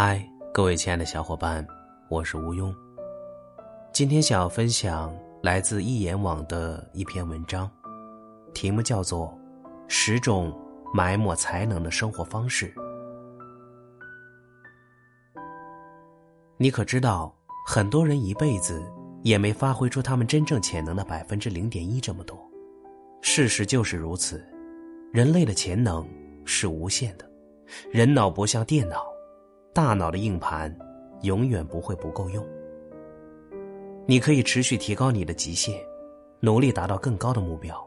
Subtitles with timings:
[0.00, 0.24] 嗨，
[0.54, 1.66] 各位亲爱的小伙伴，
[2.08, 2.72] 我是吴庸。
[3.92, 5.12] 今天想要分享
[5.42, 7.68] 来自一言网的一篇文章，
[8.54, 9.26] 题目叫做
[9.88, 10.56] 《十种
[10.94, 12.72] 埋没才能的生活方式》。
[16.58, 17.34] 你可知道，
[17.66, 18.80] 很多人一辈子
[19.24, 22.38] 也没发挥出他们真正潜能的百分之零点一这么多。
[23.20, 24.46] 事实就是如此，
[25.12, 26.08] 人类的潜能
[26.44, 27.28] 是无限的，
[27.90, 29.02] 人脑不像电脑。
[29.72, 30.76] 大脑的硬盘
[31.22, 32.44] 永远不会不够用。
[34.06, 35.78] 你可以持续提高你的极限，
[36.40, 37.86] 努力达到更高的目标，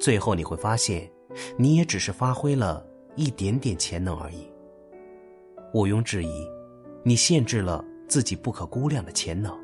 [0.00, 1.10] 最后你会发现，
[1.56, 2.84] 你也只是发挥了
[3.16, 4.50] 一点点潜能而已。
[5.74, 6.46] 毋庸置疑，
[7.02, 9.56] 你限制了自己不可估量的潜能。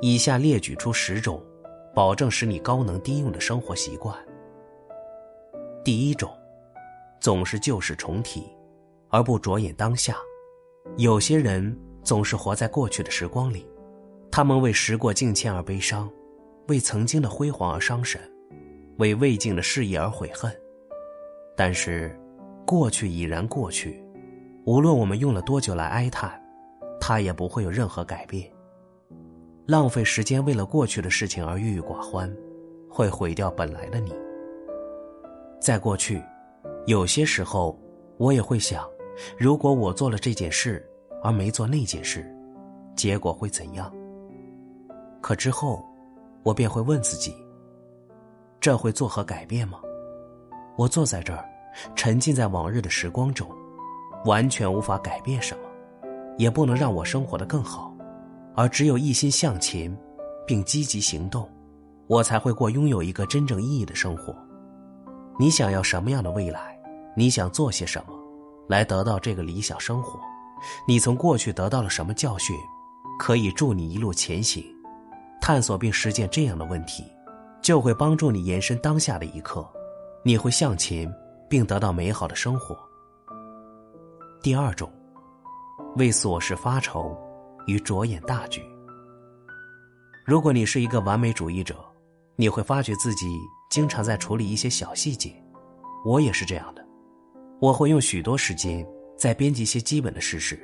[0.00, 1.42] 以下列举出十种，
[1.94, 4.16] 保证使你高能低用的生活习惯。
[5.84, 6.30] 第一种，
[7.20, 8.44] 总是旧事重提。
[9.08, 10.16] 而不着眼当下，
[10.96, 13.66] 有些人总是活在过去的时光里，
[14.30, 16.10] 他们为时过境迁而悲伤，
[16.68, 18.20] 为曾经的辉煌而伤神，
[18.98, 20.54] 为未尽的事业而悔恨。
[21.56, 22.14] 但是，
[22.66, 24.02] 过去已然过去，
[24.64, 26.40] 无论我们用了多久来哀叹，
[27.00, 28.50] 它也不会有任何改变。
[29.66, 32.34] 浪费时间为了过去的事情而郁郁寡欢，
[32.88, 34.14] 会毁掉本来的你。
[35.60, 36.22] 在过去，
[36.86, 37.78] 有些时候，
[38.18, 38.88] 我也会想。
[39.38, 40.84] 如果我做了这件事，
[41.22, 42.24] 而没做那件事，
[42.96, 43.92] 结果会怎样？
[45.20, 45.84] 可之后，
[46.42, 47.34] 我便会问自己：
[48.60, 49.80] 这会作何改变吗？
[50.76, 51.44] 我坐在这儿，
[51.96, 53.48] 沉浸在往日的时光中，
[54.24, 55.64] 完全无法改变什么，
[56.36, 57.92] 也不能让我生活的更好，
[58.54, 59.96] 而只有一心向前，
[60.46, 61.48] 并积极行动，
[62.06, 64.34] 我才会过拥有一个真正意义的生活。
[65.38, 66.78] 你想要什么样的未来？
[67.16, 68.17] 你想做些什么？
[68.68, 70.20] 来得到这个理想生活，
[70.86, 72.56] 你从过去得到了什么教训，
[73.18, 74.64] 可以助你一路前行，
[75.40, 77.04] 探索并实践这样的问题，
[77.62, 79.66] 就会帮助你延伸当下的一刻，
[80.22, 81.12] 你会向前，
[81.48, 82.78] 并得到美好的生活。
[84.42, 84.92] 第二种，
[85.96, 87.16] 为琐事发愁，
[87.66, 88.62] 与着眼大局。
[90.26, 91.74] 如果你是一个完美主义者，
[92.36, 93.40] 你会发觉自己
[93.70, 95.34] 经常在处理一些小细节，
[96.04, 96.87] 我也是这样的。
[97.60, 98.86] 我会用许多时间
[99.16, 100.58] 在编辑一些基本的事实，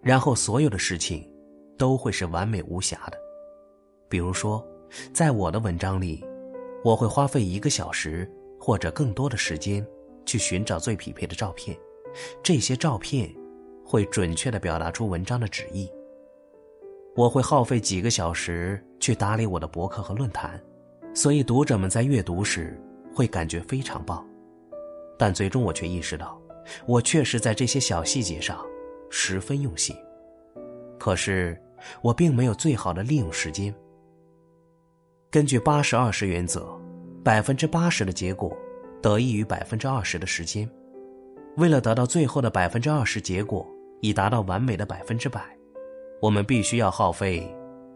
[0.00, 1.28] 然后所有的事情
[1.76, 3.18] 都会是完美无瑕的。
[4.08, 4.64] 比如说，
[5.12, 6.24] 在我的文章里，
[6.84, 9.84] 我会花费一个小时或者更多的时间
[10.24, 11.76] 去寻找最匹配的照片，
[12.40, 13.28] 这些照片
[13.84, 15.90] 会准确的表达出文章的旨意。
[17.16, 20.62] 我会耗费几个小时去打理我的博客和论坛，
[21.14, 22.80] 所以读者们在阅读时
[23.12, 24.24] 会感觉非常棒。
[25.18, 26.40] 但最终我却意识到，
[26.86, 28.64] 我确实在这些小细节上
[29.10, 29.94] 十分用心，
[30.98, 31.60] 可是
[32.00, 33.74] 我并没有最好的利用时间。
[35.30, 36.78] 根据八十二十原则，
[37.24, 38.56] 百分之八十的结果
[39.00, 40.68] 得益于百分之二十的时间。
[41.56, 43.66] 为了得到最后的百分之二十结果，
[44.00, 45.42] 以达到完美的百分之百，
[46.20, 47.46] 我们必须要耗费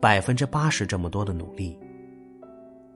[0.00, 1.78] 百分之八十这么多的努力。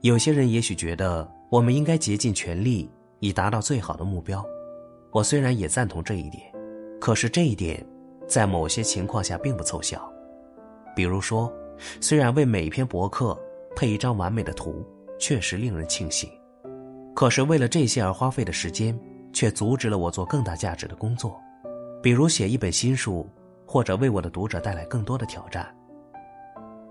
[0.01, 2.89] 有些人也许觉得，我们应该竭尽全力。
[3.21, 4.43] 以达到最好的目标，
[5.11, 6.43] 我虽然也赞同这一点，
[6.99, 7.85] 可是这一点
[8.27, 10.11] 在某些情况下并不凑效。
[10.95, 11.53] 比如说，
[12.01, 13.39] 虽然为每篇博客
[13.75, 14.83] 配一张完美的图
[15.19, 16.27] 确实令人庆幸，
[17.13, 18.99] 可是为了这些而花费的时间，
[19.31, 21.39] 却阻止了我做更大价值的工作，
[22.01, 23.29] 比如写一本新书，
[23.67, 25.67] 或者为我的读者带来更多的挑战。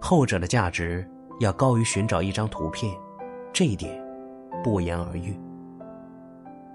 [0.00, 1.04] 后者的价值
[1.40, 2.96] 要高于寻找一张图片，
[3.52, 4.00] 这一点
[4.62, 5.36] 不言而喻。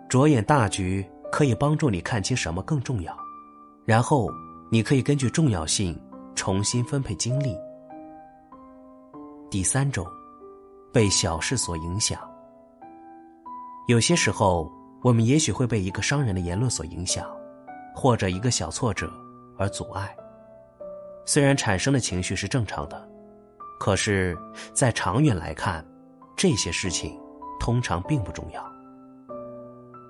[0.07, 3.15] 着眼大局可以帮助你看清什么更重要，
[3.85, 4.29] 然后
[4.71, 5.99] 你可以根据重要性
[6.35, 7.55] 重新分配精力。
[9.49, 10.05] 第三种，
[10.93, 12.19] 被小事所影响。
[13.87, 14.71] 有些时候，
[15.03, 17.29] 我们也许会被一个商人的言论所影响，
[17.93, 19.11] 或者一个小挫折
[19.57, 20.15] 而阻碍。
[21.25, 23.07] 虽然产生的情绪是正常的，
[23.79, 24.37] 可是，
[24.73, 25.85] 在长远来看，
[26.35, 27.19] 这些事情
[27.59, 28.74] 通常并不重要。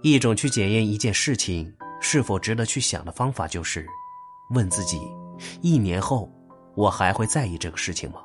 [0.06, 3.84] 一种去检验一件事情是否值得去想的方法，就是
[4.52, 5.02] 问自己：
[5.63, 6.31] 一年后
[6.75, 8.24] 我还会在意这个事情吗？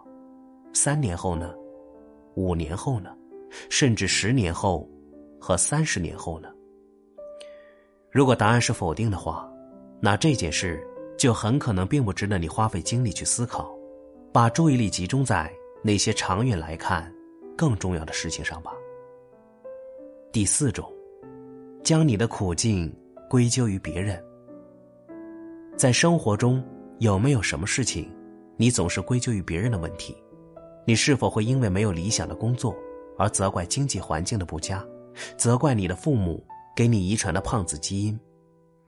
[0.74, 1.54] 三年后呢？
[2.34, 3.16] 五年后呢？
[3.70, 4.86] 甚至十年后
[5.40, 6.50] 和三十年后呢？
[8.10, 9.50] 如果答案是否定的话，
[10.02, 10.86] 那这件事
[11.16, 13.74] 就很可能并不值得你花费精力去思考，
[14.34, 15.50] 把注意力集中在
[15.82, 17.10] 那些长远来看
[17.56, 18.70] 更重要的事情上吧。
[20.30, 20.86] 第四种。
[21.82, 22.94] 将你的苦境
[23.28, 24.22] 归咎于别人。
[25.76, 26.62] 在生活中
[26.98, 28.10] 有没有什么事情，
[28.56, 30.16] 你总是归咎于别人的问题？
[30.86, 32.76] 你是否会因为没有理想的工作
[33.16, 34.84] 而责怪经济环境的不佳，
[35.36, 36.44] 责怪你的父母
[36.76, 38.18] 给你遗传的胖子基因，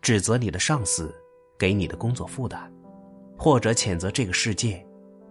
[0.00, 1.14] 指责你的上司
[1.58, 2.70] 给你的工作负担，
[3.38, 4.84] 或者谴责这个世界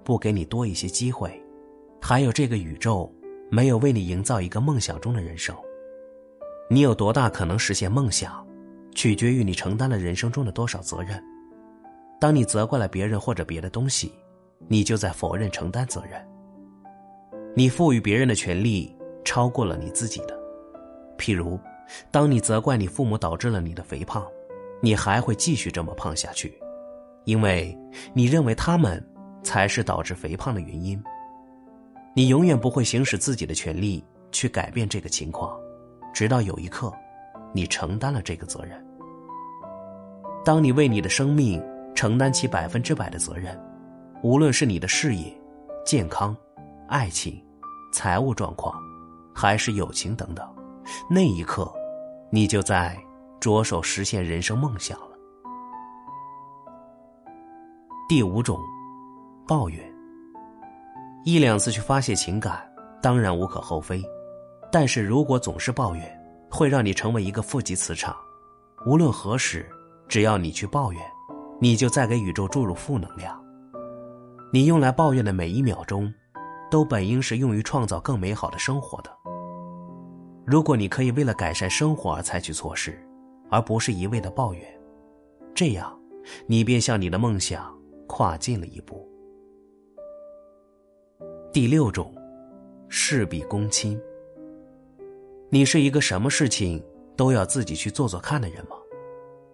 [0.03, 1.31] 不给你多一些机会，
[2.01, 3.13] 还有这个宇宙
[3.49, 5.55] 没有为你营造一个梦想中的人生？
[6.71, 8.47] 你有多大可能实现梦想，
[8.95, 11.21] 取决于你承担了人生中的多少责任。
[12.17, 14.09] 当你责怪了别人或者别的东西，
[14.69, 16.25] 你就在否认承担责任。
[17.57, 18.95] 你赋予别人的权利
[19.25, 20.39] 超过了你自己的。
[21.17, 21.59] 譬如，
[22.09, 24.25] 当你责怪你父母导致了你的肥胖，
[24.81, 26.57] 你还会继续这么胖下去，
[27.25, 27.77] 因为
[28.13, 29.05] 你认为他们
[29.43, 31.03] 才是导致肥胖的原因。
[32.15, 34.01] 你永远不会行使自己的权利
[34.31, 35.59] 去改变这个情况，
[36.13, 36.93] 直到有一刻，
[37.53, 38.83] 你承担了这个责任。
[40.43, 41.61] 当你为你的生命。
[41.93, 43.61] 承担起百分之百的责任，
[44.23, 45.31] 无论是你的事业、
[45.85, 46.35] 健康、
[46.87, 47.39] 爱情、
[47.93, 48.73] 财务状况，
[49.35, 50.49] 还是友情等等，
[51.09, 51.71] 那一刻，
[52.31, 52.97] 你就在
[53.41, 55.09] 着手实现人生梦想了。
[58.07, 58.57] 第五种，
[59.45, 59.93] 抱怨。
[61.25, 62.67] 一两次去发泄情感，
[63.01, 64.01] 当然无可厚非，
[64.71, 68.15] 但是如果总是抱怨，会让你成为一个负极磁场。
[68.85, 69.69] 无论何时，
[70.07, 71.01] 只要你去抱怨。
[71.63, 73.39] 你就在给宇宙注入负能量。
[74.51, 76.11] 你用来抱怨的每一秒钟，
[76.71, 79.11] 都本应是用于创造更美好的生活的。
[80.43, 82.99] 如果你可以为了改善生活而采取措施，
[83.51, 84.81] 而不是一味的抱怨，
[85.53, 85.95] 这样，
[86.47, 87.71] 你便向你的梦想
[88.07, 89.07] 跨进了一步。
[91.53, 92.11] 第六种，
[92.89, 94.01] 事必躬亲。
[95.53, 96.81] 你是一个什么事情
[97.17, 98.77] 都要自己去做做看的人吗？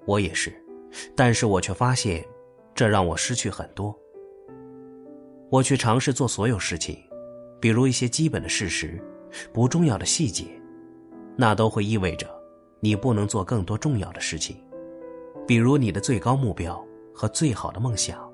[0.05, 0.53] 我也是。
[1.15, 2.23] 但是我却发现，
[2.75, 3.97] 这让我失去很多。
[5.49, 6.99] 我去尝试做所有事情，
[7.59, 9.03] 比如一些基本的事实、
[9.51, 10.45] 不重要的细节，
[11.35, 12.29] 那都会意味着
[12.79, 14.55] 你不能做更多重要的事情，
[15.47, 16.79] 比如你的最高目标
[17.11, 18.31] 和最好的梦想。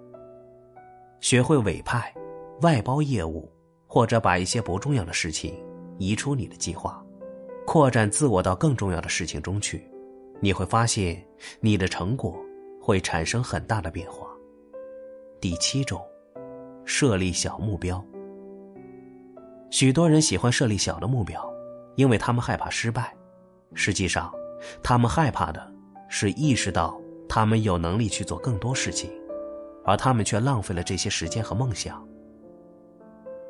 [1.21, 2.13] 学会委派、
[2.61, 3.49] 外包业务，
[3.87, 5.57] 或者把一些不重要的事情
[5.97, 7.01] 移出你的计划，
[7.65, 9.87] 扩展自我到更重要的事情中去。
[10.39, 11.25] 你会发现，
[11.59, 12.37] 你的成果
[12.81, 14.27] 会产生很大的变化。
[15.39, 16.01] 第七种，
[16.83, 18.03] 设立小目标。
[19.69, 21.51] 许多人喜欢设立小的目标，
[21.95, 23.15] 因为他们害怕失败。
[23.73, 24.31] 实际上，
[24.83, 25.65] 他们害怕的
[26.09, 29.09] 是意识到他们有能力去做更多事情，
[29.85, 32.05] 而他们却浪费了这些时间和梦想。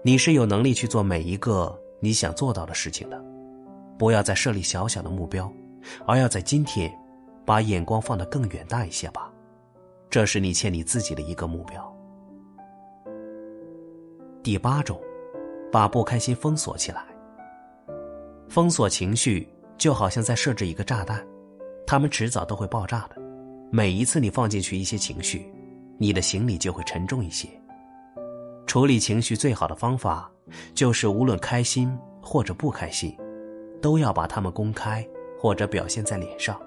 [0.04, 3.24] 你是有能力去做每一个你想做到的事情的，
[3.98, 5.52] 不要再设立小小的目标。
[6.06, 6.92] 而要在今天，
[7.46, 9.32] 把眼光放得更远大一些吧，
[10.10, 11.94] 这是你欠你自己的一个目标。
[14.42, 15.00] 第八种，
[15.72, 17.06] 把不开心封锁起来。
[18.50, 19.48] 封锁情绪
[19.78, 21.26] 就好像在设置一个炸弹，
[21.86, 23.22] 它们迟早都会爆炸的。
[23.72, 25.52] 每一次你放进去一些情绪，
[25.98, 27.50] 你的行李就会沉重一些。
[28.68, 30.32] 处理情绪最好的方法，
[30.74, 31.92] 就是无论开心
[32.22, 33.18] 或者不开心，
[33.84, 35.08] 都要把它们公开。
[35.44, 36.58] 或者表现在脸上。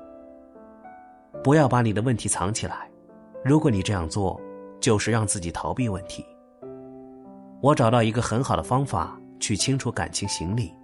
[1.42, 2.90] 不要把你的问题藏起来，
[3.42, 4.38] 如果你这样做，
[4.78, 6.22] 就是让自己逃避问题。
[7.62, 10.74] 我找到一个很好的方法去清除感情行李，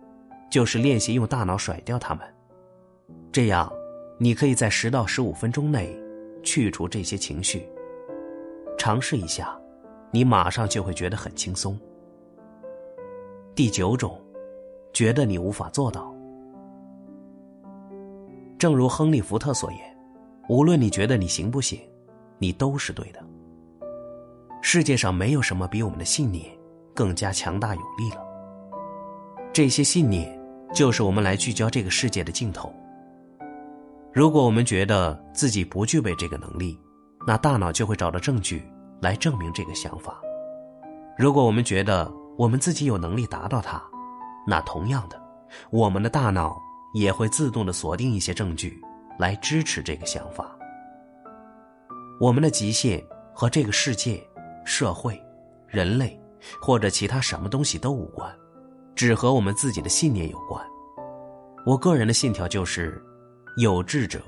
[0.50, 2.26] 就是练习用大脑甩掉它们。
[3.30, 3.70] 这样，
[4.16, 5.94] 你可以在十到十五分钟内
[6.42, 7.68] 去除这些情绪。
[8.78, 9.54] 尝试一下，
[10.10, 11.78] 你马上就会觉得很轻松。
[13.54, 14.18] 第九种，
[14.94, 16.10] 觉得你无法做到。
[18.62, 19.80] 正如亨利·福特所言
[20.48, 21.80] ：“无论你觉得你行不行，
[22.38, 23.18] 你都是对的。
[24.60, 26.48] 世界上没有什么比我们的信念
[26.94, 28.22] 更加强大有力了。
[29.52, 30.40] 这些信念
[30.72, 32.72] 就是我们来聚焦这个世界的尽头。
[34.12, 36.78] 如果我们觉得自己不具备这个能力，
[37.26, 38.62] 那大脑就会找到证据
[39.00, 40.20] 来证明这个想法。
[41.18, 43.82] 如果我们觉得我们自己有能力达到它，
[44.46, 45.20] 那同样的，
[45.72, 46.56] 我们的大脑。”
[46.92, 48.80] 也会自动的锁定一些证据，
[49.18, 50.56] 来支持这个想法。
[52.20, 53.02] 我们的极限
[53.34, 54.22] 和这个世界、
[54.64, 55.20] 社会、
[55.66, 56.20] 人类
[56.60, 58.32] 或者其他什么东西都无关，
[58.94, 60.64] 只和我们自己的信念有关。
[61.64, 63.02] 我个人的信条就是：
[63.56, 64.20] 有志者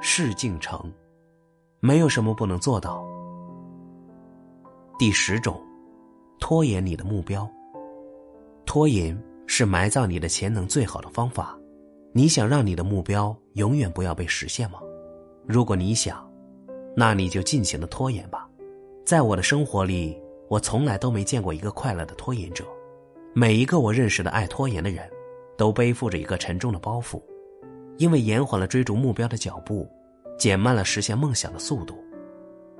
[0.00, 0.92] 事竟成，
[1.80, 3.04] 没有什么不能做到。
[4.98, 5.60] 第十种，
[6.38, 7.48] 拖延你的目标。
[8.66, 11.56] 拖延是埋葬你的潜能最好的方法。
[12.16, 14.78] 你想让你的目标永远不要被实现吗？
[15.48, 16.24] 如果你想，
[16.94, 18.48] 那你就尽情的拖延吧。
[19.04, 20.16] 在我的生活里，
[20.48, 22.64] 我从来都没见过一个快乐的拖延者。
[23.34, 25.10] 每一个我认识的爱拖延的人，
[25.58, 27.20] 都背负着一个沉重的包袱，
[27.96, 29.90] 因为延缓了追逐目标的脚步，
[30.38, 31.96] 减慢了实现梦想的速度。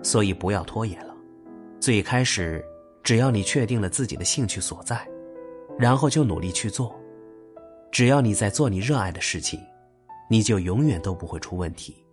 [0.00, 1.12] 所以不要拖延了。
[1.80, 2.64] 最开始，
[3.02, 5.04] 只要你确定了自己的兴趣所在，
[5.76, 6.94] 然后就努力去做。
[7.94, 9.60] 只要你在做你热爱的事情，
[10.28, 12.03] 你就永远都不会出问题。